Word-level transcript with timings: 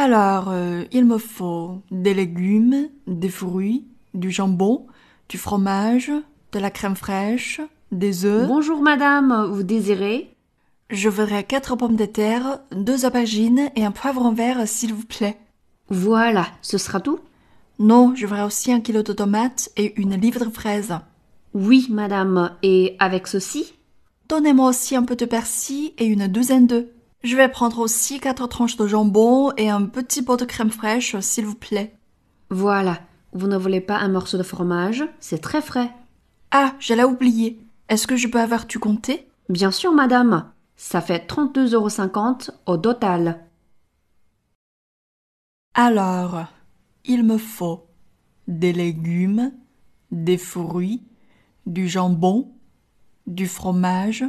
Alors, 0.00 0.50
euh, 0.50 0.84
il 0.92 1.06
me 1.06 1.18
faut 1.18 1.82
des 1.90 2.14
légumes, 2.14 2.88
des 3.08 3.28
fruits, 3.28 3.88
du 4.14 4.30
jambon, 4.30 4.86
du 5.28 5.38
fromage, 5.38 6.12
de 6.52 6.58
la 6.60 6.70
crème 6.70 6.94
fraîche, 6.94 7.60
des 7.90 8.24
œufs. 8.24 8.46
Bonjour 8.46 8.80
madame, 8.80 9.48
vous 9.50 9.64
désirez? 9.64 10.32
Je 10.88 11.08
voudrais 11.08 11.42
quatre 11.42 11.74
pommes 11.74 11.96
de 11.96 12.04
terre, 12.04 12.60
deux 12.70 13.06
aubergines 13.06 13.72
et 13.74 13.84
un 13.84 13.90
poivron 13.90 14.30
vert, 14.30 14.68
s'il 14.68 14.94
vous 14.94 15.04
plaît. 15.04 15.36
Voilà, 15.88 16.46
ce 16.62 16.78
sera 16.78 17.00
tout? 17.00 17.18
Non, 17.80 18.14
je 18.14 18.24
voudrais 18.24 18.44
aussi 18.44 18.70
un 18.70 18.80
kilo 18.80 19.02
de 19.02 19.12
tomates 19.12 19.68
et 19.76 20.00
une 20.00 20.14
livre 20.14 20.44
de 20.44 20.50
fraises. 20.50 20.96
Oui, 21.54 21.88
madame, 21.90 22.52
et 22.62 22.94
avec 23.00 23.26
ceci? 23.26 23.74
Donnez-moi 24.28 24.68
aussi 24.68 24.94
un 24.94 25.02
peu 25.02 25.16
de 25.16 25.24
persil 25.24 25.90
et 25.98 26.04
une 26.04 26.28
douzaine 26.28 26.68
d'œufs. 26.68 26.86
Je 27.24 27.36
vais 27.36 27.48
prendre 27.48 27.80
aussi 27.80 28.20
quatre 28.20 28.46
tranches 28.46 28.76
de 28.76 28.86
jambon 28.86 29.52
et 29.56 29.68
un 29.68 29.86
petit 29.86 30.22
pot 30.22 30.36
de 30.36 30.44
crème 30.44 30.70
fraîche, 30.70 31.18
s'il 31.18 31.46
vous 31.46 31.56
plaît. 31.56 31.94
Voilà, 32.48 33.00
vous 33.32 33.48
ne 33.48 33.56
voulez 33.56 33.80
pas 33.80 33.98
un 33.98 34.08
morceau 34.08 34.38
de 34.38 34.44
fromage? 34.44 35.04
C'est 35.18 35.40
très 35.40 35.60
frais. 35.60 35.90
Ah, 36.52 36.74
j'allais 36.78 37.04
oublier. 37.04 37.60
Est-ce 37.88 38.06
que 38.06 38.16
je 38.16 38.28
peux 38.28 38.40
avoir 38.40 38.66
tu 38.66 38.78
compté 38.78 39.28
Bien 39.48 39.70
sûr, 39.70 39.92
madame. 39.92 40.50
Ça 40.76 41.00
fait 41.00 41.28
32,50 41.28 41.74
euros 41.74 42.58
au 42.66 42.76
total. 42.76 43.44
Alors, 45.74 46.46
il 47.04 47.24
me 47.24 47.36
faut 47.36 47.86
des 48.46 48.72
légumes, 48.72 49.52
des 50.12 50.38
fruits, 50.38 51.02
du 51.66 51.88
jambon, 51.88 52.52
du 53.26 53.46
fromage, 53.46 54.24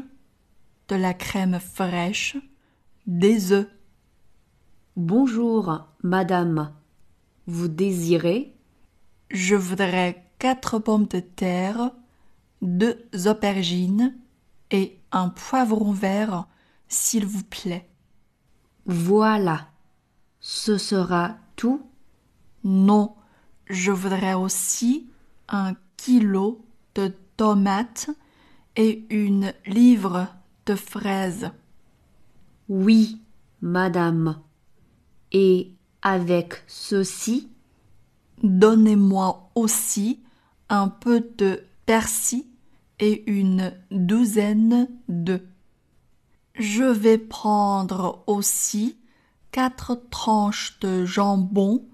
de 0.88 0.96
la 0.96 1.14
crème 1.14 1.60
fraîche, 1.60 2.36
des 3.10 3.54
œufs. 3.54 3.68
Bonjour, 4.96 5.88
madame. 6.04 6.72
Vous 7.48 7.68
désirez? 7.68 8.56
Je 9.32 9.56
voudrais 9.56 10.32
quatre 10.38 10.78
pommes 10.78 11.08
de 11.08 11.20
terre, 11.20 11.92
deux 12.62 13.10
aubergines 13.26 14.16
et 14.70 15.00
un 15.12 15.30
poivron 15.30 15.92
vert, 15.92 16.48
s'il 16.88 17.26
vous 17.26 17.44
plaît. 17.44 17.90
Voilà. 18.86 19.70
Ce 20.40 20.78
sera 20.78 21.38
tout? 21.56 21.90
Non, 22.64 23.16
je 23.72 23.92
voudrais 23.92 24.36
aussi 24.36 25.10
un 25.48 25.74
kilo 25.98 26.64
de 26.94 27.12
tomates 27.38 28.12
et 28.76 29.08
une 29.10 29.52
livre 29.66 30.28
de 30.68 30.76
fraises. 30.76 31.50
Oui, 32.70 33.20
madame. 33.62 34.40
Et 35.32 35.74
avec 36.04 36.64
ceci? 36.68 37.50
Donnez-moi 38.44 39.50
aussi 39.56 40.22
un 40.70 40.88
peu 40.88 41.28
de 41.38 41.64
persil 41.88 42.46
et 43.00 43.30
une 43.30 43.74
douzaine 43.90 44.88
de. 45.08 45.42
Je 46.54 46.84
vais 46.84 47.18
prendre 47.18 48.24
aussi 48.28 49.00
quatre 49.52 49.96
tranches 50.12 50.80
de 50.80 51.06
jambon 51.06 51.88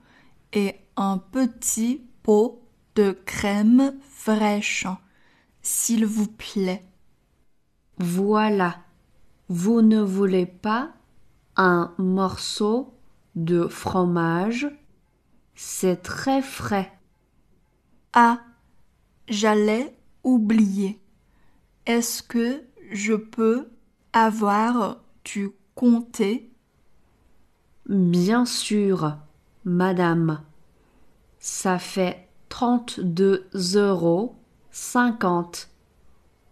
et 0.52 0.76
un 0.98 1.18
petit 1.18 2.02
pot 2.22 2.62
de 2.96 3.12
crème 3.26 3.94
fraîche, 4.10 4.88
s'il 5.62 6.06
vous 6.06 6.28
plaît. 6.28 6.86
Voilà. 7.98 8.85
Vous 9.48 9.84
ne 9.84 10.02
voulez 10.02 10.48
pas 10.48 10.92
un 11.56 11.94
morceau 12.00 12.94
de 13.36 13.68
fromage? 13.68 14.68
C'est 15.54 16.02
très 16.02 16.42
frais. 16.42 16.92
Ah, 18.14 18.42
j'allais 19.28 19.96
oublier. 20.24 21.00
Est-ce 21.86 22.24
que 22.24 22.64
je 22.92 23.14
peux 23.14 23.70
avoir 24.14 24.98
du 25.24 25.52
comté? 25.76 26.52
Bien 27.88 28.46
sûr, 28.46 29.16
madame. 29.64 30.42
Ça 31.38 31.78
fait 31.78 32.28
32 32.50 33.48
euros 33.76 34.36
50 34.72 35.70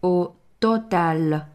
au 0.04 0.36
total. 0.60 1.48